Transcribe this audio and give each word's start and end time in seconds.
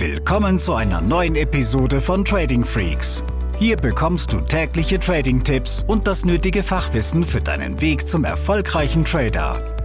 Willkommen 0.00 0.58
zu 0.58 0.72
einer 0.72 1.02
neuen 1.02 1.36
Episode 1.36 2.00
von 2.00 2.24
Trading 2.24 2.64
Freaks. 2.64 3.22
Hier 3.58 3.76
bekommst 3.76 4.32
du 4.32 4.40
tägliche 4.40 4.98
Trading-Tipps 4.98 5.84
und 5.86 6.06
das 6.06 6.24
nötige 6.24 6.62
Fachwissen 6.62 7.22
für 7.22 7.42
deinen 7.42 7.82
Weg 7.82 8.08
zum 8.08 8.24
erfolgreichen 8.24 9.04
Trader. 9.04 9.76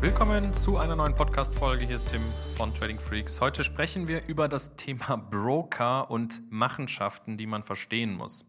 Willkommen 0.00 0.54
zu 0.54 0.78
einer 0.78 0.96
neuen 0.96 1.14
Podcast-Folge. 1.14 1.84
Hier 1.84 1.96
ist 1.96 2.08
Tim 2.08 2.22
von 2.56 2.72
Trading 2.72 2.98
Freaks. 2.98 3.42
Heute 3.42 3.62
sprechen 3.62 4.08
wir 4.08 4.26
über 4.26 4.48
das 4.48 4.76
Thema 4.76 5.16
Broker 5.16 6.10
und 6.10 6.40
Machenschaften, 6.50 7.36
die 7.36 7.46
man 7.46 7.62
verstehen 7.62 8.16
muss. 8.16 8.46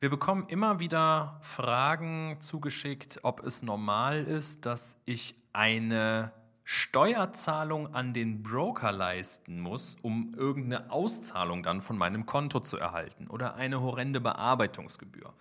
Wir 0.00 0.10
bekommen 0.10 0.44
immer 0.48 0.80
wieder 0.80 1.38
Fragen 1.40 2.36
zugeschickt, 2.40 3.20
ob 3.22 3.42
es 3.42 3.62
normal 3.62 4.22
ist, 4.24 4.66
dass 4.66 5.00
ich 5.06 5.34
eine 5.54 6.32
Steuerzahlung 6.68 7.94
an 7.94 8.12
den 8.12 8.42
Broker 8.42 8.90
leisten 8.90 9.60
muss, 9.60 9.96
um 10.02 10.34
irgendeine 10.36 10.90
Auszahlung 10.90 11.62
dann 11.62 11.80
von 11.80 11.96
meinem 11.96 12.26
Konto 12.26 12.58
zu 12.58 12.76
erhalten 12.76 13.28
oder 13.28 13.54
eine 13.54 13.80
horrende 13.80 14.20
Bearbeitungsgebühr. 14.20 15.32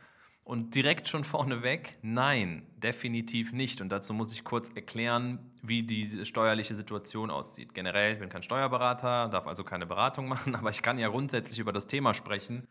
Und 0.43 0.75
direkt 0.75 1.07
schon 1.07 1.23
vorneweg, 1.23 1.97
nein, 2.03 2.61
definitiv 2.77 3.53
nicht. 3.53 3.81
Und 3.81 3.89
dazu 3.89 4.13
muss 4.13 4.33
ich 4.33 4.43
kurz 4.43 4.69
erklären, 4.69 5.39
wie 5.63 5.81
die 5.81 6.27
steuerliche 6.27 6.75
Situation 6.75 7.31
aussieht. 7.31 7.73
Generell, 7.73 8.13
ich 8.13 8.19
bin 8.19 8.29
kein 8.29 8.43
Steuerberater, 8.43 9.27
darf 9.27 9.47
also 9.47 9.63
keine 9.63 9.87
Beratung 9.87 10.27
machen, 10.29 10.53
aber 10.53 10.69
ich 10.69 10.83
kann 10.83 10.99
ja 10.99 11.07
grundsätzlich 11.07 11.57
über 11.57 11.73
das 11.73 11.87
Thema 11.87 12.13
sprechen, 12.13 12.67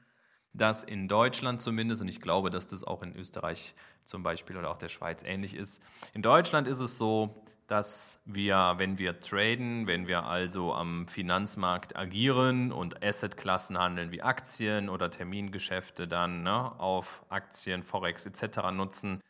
dass 0.53 0.85
in 0.85 1.09
Deutschland 1.09 1.61
zumindest, 1.61 2.03
und 2.03 2.07
ich 2.07 2.21
glaube, 2.21 2.51
dass 2.51 2.69
das 2.69 2.85
auch 2.85 3.03
in 3.03 3.17
Österreich 3.17 3.75
zum 4.05 4.23
Beispiel 4.23 4.57
oder 4.57 4.71
auch 4.71 4.77
der 4.77 4.89
Schweiz 4.89 5.25
ähnlich 5.25 5.57
ist, 5.57 5.83
in 6.13 6.23
Deutschland 6.23 6.69
ist 6.69 6.79
es 6.79 6.97
so, 6.97 7.43
dass 7.67 8.21
wir, 8.25 8.75
wenn 8.77 8.99
wir 8.99 9.21
traden, 9.21 9.87
wenn 9.87 10.07
wir 10.07 10.25
also 10.25 10.75
am 10.75 11.09
Finanzmarkt 11.09 11.97
agieren 11.97 12.73
und 12.73 13.03
Assetklassen 13.03 13.79
handeln 13.79 14.11
wie 14.11 14.23
Aktien 14.23 14.89
oder 14.89 15.11
Termingeschäfte 15.11 16.07
dann 16.07 16.43
ne, 16.43 16.79
auf 16.79 17.25
Aktien, 17.31 17.83
Forex 17.83 18.27
etc. 18.27 18.71
nutzen, 18.73 19.21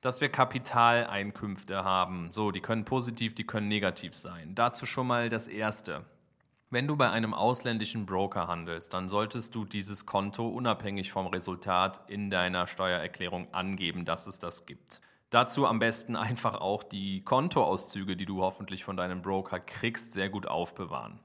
dass 0.00 0.20
wir 0.20 0.30
Kapitaleinkünfte 0.30 1.84
haben. 1.84 2.32
So, 2.32 2.50
die 2.50 2.60
können 2.60 2.84
positiv, 2.84 3.34
die 3.34 3.46
können 3.46 3.68
negativ 3.68 4.14
sein. 4.14 4.54
Dazu 4.54 4.86
schon 4.86 5.06
mal 5.06 5.28
das 5.28 5.46
Erste. 5.46 6.04
Wenn 6.72 6.86
du 6.86 6.96
bei 6.96 7.10
einem 7.10 7.34
ausländischen 7.34 8.06
Broker 8.06 8.46
handelst, 8.46 8.94
dann 8.94 9.08
solltest 9.08 9.54
du 9.54 9.64
dieses 9.64 10.06
Konto 10.06 10.46
unabhängig 10.48 11.10
vom 11.10 11.26
Resultat 11.26 12.00
in 12.08 12.30
deiner 12.30 12.68
Steuererklärung 12.68 13.52
angeben, 13.52 14.04
dass 14.04 14.26
es 14.26 14.38
das 14.38 14.66
gibt. 14.66 15.00
Dazu 15.30 15.66
am 15.66 15.78
besten 15.78 16.16
einfach 16.16 16.56
auch 16.60 16.82
die 16.82 17.22
Kontoauszüge, 17.22 18.16
die 18.16 18.26
du 18.26 18.42
hoffentlich 18.42 18.82
von 18.82 18.96
deinem 18.96 19.22
Broker 19.22 19.60
kriegst, 19.60 20.12
sehr 20.12 20.28
gut 20.28 20.46
aufbewahren. 20.46 21.20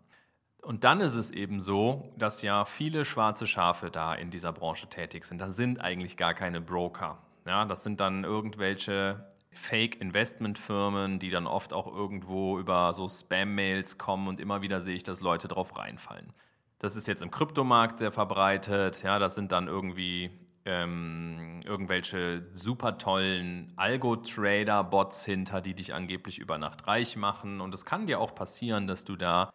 Und 0.61 0.83
dann 0.83 1.01
ist 1.01 1.15
es 1.15 1.31
eben 1.31 1.59
so, 1.59 2.11
dass 2.17 2.41
ja 2.41 2.65
viele 2.65 3.05
schwarze 3.05 3.47
Schafe 3.47 3.91
da 3.91 4.13
in 4.13 4.29
dieser 4.29 4.51
Branche 4.51 4.87
tätig 4.87 5.25
sind. 5.25 5.39
Das 5.39 5.55
sind 5.55 5.81
eigentlich 5.81 6.17
gar 6.17 6.33
keine 6.33 6.61
Broker. 6.61 7.17
Ja, 7.45 7.65
das 7.65 7.83
sind 7.83 7.99
dann 7.99 8.23
irgendwelche 8.23 9.25
Fake-Investment-Firmen, 9.51 11.19
die 11.19 11.29
dann 11.29 11.47
oft 11.47 11.73
auch 11.73 11.87
irgendwo 11.87 12.59
über 12.59 12.93
so 12.93 13.07
Spam-Mails 13.07 13.97
kommen 13.97 14.27
und 14.27 14.39
immer 14.39 14.61
wieder 14.61 14.81
sehe 14.81 14.95
ich, 14.95 15.03
dass 15.03 15.21
Leute 15.21 15.47
drauf 15.47 15.77
reinfallen. 15.77 16.33
Das 16.79 16.95
ist 16.95 17.07
jetzt 17.07 17.21
im 17.21 17.31
Kryptomarkt 17.31 17.97
sehr 17.97 18.11
verbreitet. 18.11 19.01
Ja, 19.03 19.17
das 19.17 19.35
sind 19.35 19.51
dann 19.51 19.67
irgendwie 19.67 20.31
ähm, 20.66 21.59
irgendwelche 21.63 22.47
super 22.53 22.97
tollen 22.97 23.71
Algo-Trader-Bots 23.75 25.25
hinter, 25.25 25.61
die 25.61 25.75
dich 25.75 25.94
angeblich 25.94 26.39
über 26.39 26.57
Nacht 26.57 26.88
reich 26.88 27.16
machen. 27.16 27.61
Und 27.61 27.73
es 27.73 27.85
kann 27.85 28.07
dir 28.07 28.19
auch 28.19 28.33
passieren, 28.35 28.88
dass 28.88 29.05
du 29.05 29.16
da 29.16 29.52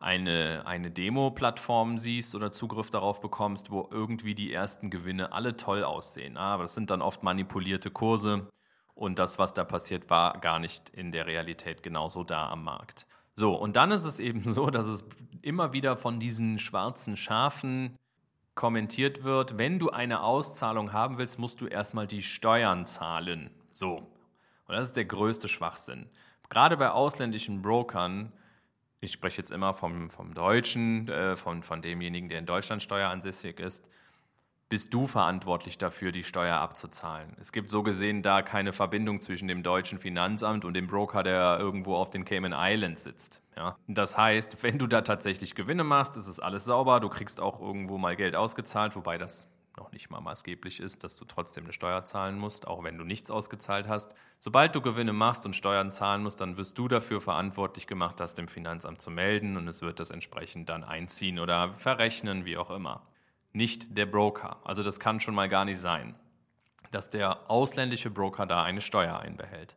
eine, 0.00 0.66
eine 0.66 0.90
Demo-Plattform 0.90 1.98
siehst 1.98 2.34
oder 2.34 2.52
Zugriff 2.52 2.90
darauf 2.90 3.20
bekommst, 3.20 3.70
wo 3.70 3.88
irgendwie 3.90 4.34
die 4.34 4.52
ersten 4.52 4.90
Gewinne 4.90 5.32
alle 5.32 5.56
toll 5.56 5.84
aussehen. 5.84 6.36
Aber 6.36 6.64
das 6.64 6.74
sind 6.74 6.90
dann 6.90 7.02
oft 7.02 7.22
manipulierte 7.22 7.90
Kurse 7.90 8.48
und 8.94 9.18
das, 9.18 9.38
was 9.38 9.54
da 9.54 9.64
passiert, 9.64 10.08
war 10.10 10.38
gar 10.40 10.58
nicht 10.58 10.90
in 10.90 11.12
der 11.12 11.26
Realität 11.26 11.82
genauso 11.82 12.24
da 12.24 12.48
am 12.48 12.64
Markt. 12.64 13.06
So, 13.34 13.54
und 13.54 13.76
dann 13.76 13.90
ist 13.90 14.04
es 14.04 14.20
eben 14.20 14.40
so, 14.52 14.70
dass 14.70 14.86
es 14.86 15.08
immer 15.42 15.72
wieder 15.72 15.96
von 15.96 16.20
diesen 16.20 16.58
schwarzen 16.58 17.16
Schafen 17.16 17.96
kommentiert 18.54 19.24
wird, 19.24 19.58
wenn 19.58 19.78
du 19.78 19.90
eine 19.90 20.22
Auszahlung 20.22 20.92
haben 20.92 21.18
willst, 21.18 21.38
musst 21.38 21.60
du 21.60 21.66
erstmal 21.66 22.06
die 22.06 22.22
Steuern 22.22 22.86
zahlen. 22.86 23.50
So. 23.72 23.96
Und 24.66 24.74
das 24.74 24.86
ist 24.86 24.96
der 24.96 25.04
größte 25.04 25.48
Schwachsinn. 25.48 26.08
Gerade 26.48 26.76
bei 26.76 26.90
ausländischen 26.90 27.62
Brokern, 27.62 28.32
ich 29.00 29.12
spreche 29.12 29.38
jetzt 29.38 29.50
immer 29.50 29.74
vom, 29.74 30.08
vom 30.08 30.34
Deutschen, 30.34 31.08
äh, 31.08 31.36
von, 31.36 31.62
von 31.62 31.82
demjenigen, 31.82 32.28
der 32.28 32.38
in 32.38 32.46
Deutschland 32.46 32.82
steueransässig 32.82 33.60
ist, 33.60 33.84
bist 34.68 34.94
du 34.94 35.06
verantwortlich 35.06 35.78
dafür, 35.78 36.10
die 36.10 36.24
Steuer 36.24 36.56
abzuzahlen. 36.56 37.36
Es 37.40 37.52
gibt 37.52 37.70
so 37.70 37.82
gesehen 37.82 38.22
da 38.22 38.42
keine 38.42 38.72
Verbindung 38.72 39.20
zwischen 39.20 39.46
dem 39.46 39.62
deutschen 39.62 39.98
Finanzamt 39.98 40.64
und 40.64 40.74
dem 40.74 40.86
Broker, 40.86 41.22
der 41.22 41.58
irgendwo 41.58 41.96
auf 41.96 42.10
den 42.10 42.24
Cayman 42.24 42.54
Islands 42.56 43.02
sitzt. 43.02 43.42
Ja? 43.56 43.76
Das 43.86 44.16
heißt, 44.16 44.62
wenn 44.62 44.78
du 44.78 44.86
da 44.86 45.02
tatsächlich 45.02 45.54
Gewinne 45.54 45.84
machst, 45.84 46.16
ist 46.16 46.28
es 46.28 46.40
alles 46.40 46.64
sauber, 46.64 47.00
du 47.00 47.08
kriegst 47.08 47.40
auch 47.40 47.60
irgendwo 47.60 47.98
mal 47.98 48.16
Geld 48.16 48.34
ausgezahlt, 48.36 48.96
wobei 48.96 49.18
das 49.18 49.48
noch 49.76 49.90
nicht 49.90 50.08
mal 50.08 50.20
maßgeblich 50.20 50.78
ist, 50.78 51.02
dass 51.02 51.16
du 51.16 51.24
trotzdem 51.24 51.64
eine 51.64 51.72
Steuer 51.72 52.04
zahlen 52.04 52.38
musst, 52.38 52.68
auch 52.68 52.84
wenn 52.84 52.96
du 52.96 53.04
nichts 53.04 53.30
ausgezahlt 53.30 53.88
hast. 53.88 54.14
Sobald 54.38 54.74
du 54.74 54.80
Gewinne 54.80 55.12
machst 55.12 55.46
und 55.46 55.56
Steuern 55.56 55.90
zahlen 55.90 56.22
musst, 56.22 56.40
dann 56.40 56.56
wirst 56.56 56.78
du 56.78 56.86
dafür 56.86 57.20
verantwortlich 57.20 57.88
gemacht, 57.88 58.20
das 58.20 58.34
dem 58.34 58.46
Finanzamt 58.46 59.00
zu 59.00 59.10
melden 59.10 59.56
und 59.56 59.66
es 59.66 59.82
wird 59.82 59.98
das 59.98 60.10
entsprechend 60.10 60.68
dann 60.68 60.84
einziehen 60.84 61.40
oder 61.40 61.72
verrechnen, 61.74 62.44
wie 62.44 62.56
auch 62.56 62.70
immer 62.70 63.02
nicht 63.54 63.96
der 63.96 64.06
Broker. 64.06 64.58
Also 64.64 64.82
das 64.82 65.00
kann 65.00 65.20
schon 65.20 65.34
mal 65.34 65.48
gar 65.48 65.64
nicht 65.64 65.78
sein, 65.78 66.14
dass 66.90 67.08
der 67.08 67.50
ausländische 67.50 68.10
Broker 68.10 68.44
da 68.44 68.62
eine 68.62 68.82
Steuer 68.82 69.18
einbehält. 69.20 69.76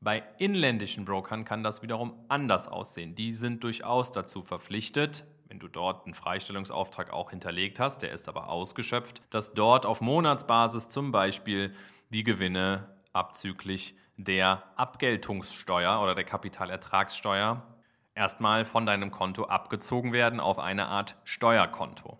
Bei 0.00 0.24
inländischen 0.38 1.04
Brokern 1.04 1.44
kann 1.44 1.62
das 1.62 1.80
wiederum 1.80 2.12
anders 2.28 2.66
aussehen. 2.66 3.14
Die 3.14 3.34
sind 3.34 3.62
durchaus 3.62 4.10
dazu 4.10 4.42
verpflichtet, 4.42 5.24
wenn 5.46 5.60
du 5.60 5.68
dort 5.68 6.06
einen 6.06 6.14
Freistellungsauftrag 6.14 7.12
auch 7.12 7.30
hinterlegt 7.30 7.78
hast, 7.78 8.02
der 8.02 8.10
ist 8.10 8.28
aber 8.28 8.48
ausgeschöpft, 8.48 9.22
dass 9.30 9.54
dort 9.54 9.86
auf 9.86 10.00
Monatsbasis 10.00 10.88
zum 10.88 11.12
Beispiel 11.12 11.72
die 12.08 12.24
Gewinne 12.24 12.88
abzüglich 13.12 13.94
der 14.16 14.64
Abgeltungssteuer 14.76 16.00
oder 16.02 16.14
der 16.14 16.24
Kapitalertragssteuer 16.24 17.62
erstmal 18.14 18.64
von 18.64 18.86
deinem 18.86 19.10
Konto 19.10 19.44
abgezogen 19.44 20.12
werden 20.12 20.40
auf 20.40 20.58
eine 20.58 20.86
Art 20.86 21.16
Steuerkonto. 21.24 22.18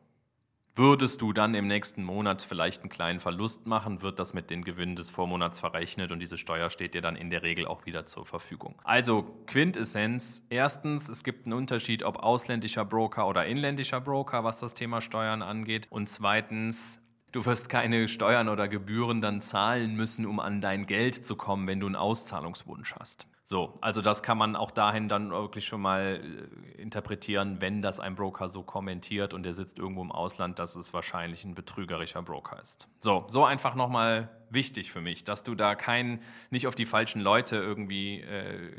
Würdest 0.75 1.21
du 1.21 1.35
dann 1.35 1.55
im 1.55 1.67
nächsten 1.67 2.03
Monat 2.03 2.41
vielleicht 2.41 2.81
einen 2.81 2.89
kleinen 2.89 3.21
Verlust 3.21 3.67
machen, 3.67 4.01
wird 4.01 4.19
das 4.19 4.33
mit 4.33 4.49
den 4.49 4.65
Gewinnen 4.65 4.97
des 4.97 5.11
Vormonats 5.11 5.61
verrechnet 5.61 6.13
und 6.13 6.19
diese 6.19 6.39
Steuer 6.39 6.71
steht 6.71 6.95
dir 6.95 7.03
dann 7.03 7.15
in 7.15 7.29
der 7.29 7.43
Regel 7.43 7.67
auch 7.67 7.85
wieder 7.85 8.07
zur 8.07 8.25
Verfügung. 8.25 8.81
Also 8.83 9.25
Quintessenz, 9.47 10.47
erstens, 10.49 11.11
es 11.11 11.25
gibt 11.25 11.45
einen 11.45 11.53
Unterschied, 11.53 12.05
ob 12.05 12.17
ausländischer 12.17 12.87
Broker 12.87 13.29
oder 13.29 13.45
inländischer 13.45 14.01
Broker, 14.01 14.45
was 14.45 14.61
das 14.61 14.73
Thema 14.73 15.03
Steuern 15.03 15.43
angeht. 15.43 15.89
Und 15.91 16.09
zweitens, 16.09 17.03
Du 17.33 17.47
wirst 17.47 17.71
keine 17.71 18.09
Steuern 18.09 18.51
oder 18.51 18.69
Gebühren 18.69 19.23
dann 19.23 19.41
zahlen 19.41 19.97
müssen, 19.97 20.27
um 20.27 20.39
an 20.39 20.61
dein 20.61 20.85
Geld 20.85 21.25
zu 21.25 21.35
kommen, 21.35 21.67
wenn 21.67 21.81
du 21.81 21.87
einen 21.87 21.97
Auszahlungswunsch 21.97 22.95
hast. 23.01 23.27
So, 23.53 23.75
also 23.83 24.01
das 24.01 24.23
kann 24.23 24.39
man 24.39 24.57
auch 24.57 24.71
dahin 24.71 25.11
dann 25.11 25.31
wirklich 25.31 25.67
schon 25.67 25.83
mal 25.83 26.23
äh, 26.23 26.81
interpretieren, 26.81 27.61
wenn 27.61 27.83
das 27.83 28.01
ein 28.01 28.15
Broker 28.15 28.49
so 28.49 28.63
kommentiert 28.63 29.35
und 29.35 29.43
der 29.43 29.53
sitzt 29.53 29.79
irgendwo 29.79 30.01
im 30.01 30.11
Ausland, 30.11 30.59
dass 30.59 30.75
es 30.75 30.95
wahrscheinlich 30.95 31.45
ein 31.45 31.55
betrügerischer 31.55 32.23
Broker 32.23 32.59
ist. 32.63 32.89
So, 33.01 33.27
so 33.29 33.45
einfach 33.45 33.75
nochmal 33.75 34.31
wichtig 34.49 34.91
für 34.91 35.03
mich, 35.03 35.25
dass 35.25 35.43
du 35.43 35.55
da 35.55 35.75
kein, 35.75 36.23
nicht 36.49 36.67
auf 36.67 36.75
die 36.75 36.87
falschen 36.87 37.21
Leute 37.21 37.57
irgendwie 37.57 38.23
äh, 38.23 38.73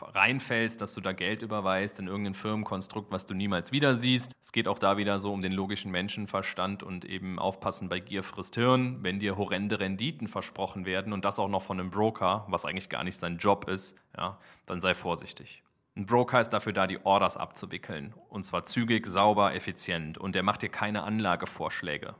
reinfällst, 0.00 0.80
dass 0.80 0.94
du 0.94 1.00
da 1.00 1.12
Geld 1.12 1.42
überweist 1.42 1.98
in 1.98 2.06
irgendein 2.06 2.34
Firmenkonstrukt, 2.34 3.10
was 3.10 3.26
du 3.26 3.34
niemals 3.34 3.72
wieder 3.72 3.96
siehst. 3.96 4.32
Es 4.42 4.52
geht 4.52 4.68
auch 4.68 4.78
da 4.78 4.96
wieder 4.96 5.20
so 5.20 5.32
um 5.32 5.42
den 5.42 5.52
logischen 5.52 5.90
Menschenverstand 5.90 6.82
und 6.82 7.04
eben 7.04 7.38
aufpassen 7.38 7.88
bei 7.88 8.00
Gier 8.00 8.22
frisst 8.22 8.54
Hirn. 8.54 8.98
Wenn 9.02 9.18
dir 9.18 9.36
horrende 9.36 9.80
Renditen 9.80 10.28
versprochen 10.28 10.84
werden 10.84 11.12
und 11.12 11.24
das 11.24 11.38
auch 11.38 11.48
noch 11.48 11.62
von 11.62 11.80
einem 11.80 11.90
Broker, 11.90 12.46
was 12.48 12.64
eigentlich 12.64 12.88
gar 12.88 13.04
nicht 13.04 13.16
sein 13.16 13.38
Job 13.38 13.68
ist, 13.68 13.96
ja, 14.16 14.38
dann 14.66 14.80
sei 14.80 14.94
vorsichtig. 14.94 15.62
Ein 15.96 16.06
Broker 16.06 16.40
ist 16.40 16.50
dafür 16.50 16.72
da, 16.72 16.86
die 16.86 17.04
Orders 17.04 17.36
abzuwickeln. 17.36 18.14
Und 18.28 18.44
zwar 18.44 18.64
zügig, 18.64 19.06
sauber, 19.08 19.54
effizient. 19.54 20.16
Und 20.16 20.36
der 20.36 20.44
macht 20.44 20.62
dir 20.62 20.68
keine 20.68 21.02
Anlagevorschläge. 21.02 22.14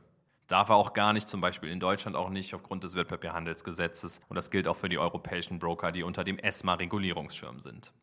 Darf 0.49 0.69
er 0.69 0.75
auch 0.75 0.93
gar 0.93 1.13
nicht, 1.13 1.29
zum 1.29 1.41
Beispiel 1.41 1.69
in 1.69 1.79
Deutschland 1.79 2.17
auch 2.17 2.29
nicht 2.29 2.55
aufgrund 2.55 2.83
des 2.83 2.95
Wertpapierhandelsgesetzes. 2.95 4.19
Und 4.29 4.35
das 4.35 4.49
gilt 4.49 4.67
auch 4.67 4.75
für 4.75 4.89
die 4.89 4.97
europäischen 4.97 5.59
Broker, 5.59 5.91
die 5.91 6.01
unter 6.01 6.23
dem 6.23 6.39
ESMA-Regulierungsschirm 6.39 7.59
sind. 7.59 7.93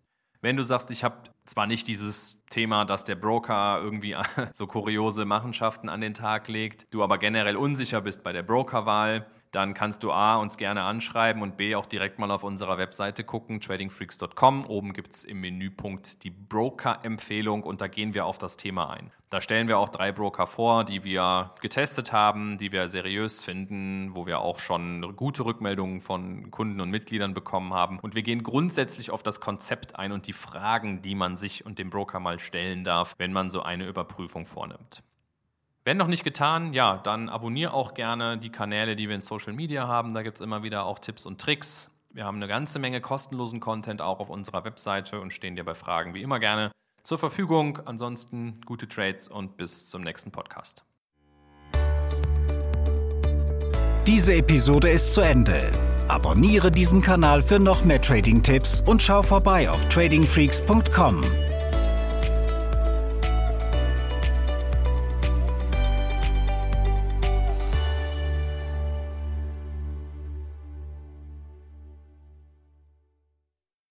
Wenn 0.43 0.57
du 0.57 0.63
sagst, 0.63 0.93
ich 0.93 1.03
habe 1.03 1.17
zwar 1.45 1.67
nicht 1.67 1.89
dieses 1.89 2.41
Thema, 2.51 2.85
dass 2.85 3.05
der 3.05 3.17
Broker 3.17 3.81
irgendwie 3.83 4.17
so 4.53 4.67
kuriose 4.67 5.25
Machenschaften 5.25 5.89
an 5.89 6.01
den 6.01 6.15
Tag 6.15 6.49
legt, 6.49 6.87
du 6.93 7.03
aber 7.03 7.19
generell 7.19 7.57
unsicher 7.57 8.01
bist 8.01 8.23
bei 8.23 8.33
der 8.33 8.43
Brokerwahl, 8.43 9.27
dann 9.57 9.73
kannst 9.73 10.03
du 10.03 10.13
A, 10.13 10.37
uns 10.37 10.59
gerne 10.59 10.83
anschreiben 10.83 11.41
und 11.41 11.57
B, 11.57 11.75
auch 11.77 11.87
direkt 11.87 12.19
mal 12.19 12.31
auf 12.31 12.43
unserer 12.43 12.77
Webseite 12.77 13.25
gucken, 13.25 13.61
tradingfreaks.com. 13.61 14.67
Oben 14.67 14.93
gibt 14.93 15.15
es 15.15 15.25
im 15.25 15.41
Menüpunkt 15.41 16.25
die 16.25 16.31
Broker-Empfehlung 16.31 17.63
und 17.63 17.81
da 17.81 17.89
gehen 17.89 18.13
wir 18.13 18.27
auf 18.27 18.37
das 18.37 18.59
Thema 18.59 18.91
ein. 18.91 19.13
Da 19.31 19.41
stellen 19.41 19.67
wir 19.67 19.79
auch 19.79 19.89
drei 19.89 20.13
Broker 20.13 20.47
vor, 20.47 20.85
die 20.85 21.03
wir 21.03 21.53
getestet 21.61 22.13
haben, 22.13 22.59
die 22.59 22.71
wir 22.71 22.89
seriös 22.89 23.43
finden, 23.43 24.15
wo 24.15 24.25
wir 24.27 24.41
auch 24.41 24.61
schon 24.61 25.17
gute 25.17 25.45
Rückmeldungen 25.45 26.01
von 26.01 26.51
Kunden 26.53 26.81
und 26.81 26.91
Mitgliedern 26.91 27.35
bekommen 27.35 27.75
haben. 27.75 27.99
Und 27.99 28.15
wir 28.15 28.23
gehen 28.23 28.45
grundsätzlich 28.45 29.11
auf 29.11 29.25
das 29.25 29.41
Konzept 29.41 29.97
ein 29.97 30.13
und 30.13 30.29
die 30.29 30.33
Fragen, 30.33 31.03
die 31.03 31.17
man 31.17 31.37
sich 31.37 31.67
und 31.67 31.79
dem 31.79 31.91
Broker 31.91 32.21
mal 32.37 32.39
stellen 32.39 32.85
darf, 32.85 33.15
wenn 33.19 33.33
man 33.33 33.51
so 33.51 33.63
eine 33.63 33.87
Überprüfung 33.87 34.47
vornimmt. 34.47 35.03
Wenn 35.85 35.97
noch 35.97 36.09
nicht 36.09 36.25
getan, 36.25 36.73
ja, 36.73 36.97
dann 36.97 37.29
abonniere 37.29 37.73
auch 37.73 37.95
gerne 37.95 38.39
die 38.39 38.51
Kanäle, 38.51 38.97
die 38.97 39.09
wir 39.09 39.15
in 39.15 39.21
Social 39.21 39.53
Media 39.53 39.87
haben. 39.87 40.15
Da 40.15 40.23
gibt 40.23 40.37
es 40.37 40.41
immer 40.41 40.63
wieder 40.63 40.85
auch 40.85 40.99
Tipps 40.99 41.27
und 41.27 41.41
Tricks. 41.41 41.91
Wir 42.11 42.25
haben 42.25 42.37
eine 42.37 42.49
ganze 42.49 42.79
Menge 42.79 43.01
kostenlosen 43.01 43.61
Content 43.61 44.03
auch 44.03 44.19
auf 44.19 44.29
unserer 44.29 44.65
Webseite 44.65 45.21
und 45.21 45.33
stehen 45.33 45.55
dir 45.55 45.65
bei 45.65 45.75
Fragen 45.75 46.15
wie 46.15 46.23
immer 46.23 46.41
gerne 46.41 46.73
zur 47.05 47.19
Verfügung. 47.19 47.79
Ansonsten 47.85 48.61
gute 48.65 48.89
Trades 48.89 49.29
und 49.29 49.57
bis 49.57 49.89
zum 49.89 50.03
nächsten 50.03 50.33
Podcast. 50.33 50.85
Diese 54.07 54.35
Episode 54.35 54.89
ist 54.89 55.15
zu 55.15 55.21
Ende. 55.21 55.71
Abonniere 56.09 56.71
diesen 56.71 57.01
Kanal 57.01 57.43
für 57.43 57.59
noch 57.59 57.85
mehr 57.85 58.01
Trading-Tipps 58.01 58.83
und 58.87 59.03
schau 59.03 59.23
vorbei 59.23 59.69
auf 59.69 59.89
tradingfreaks.com. 59.89 61.21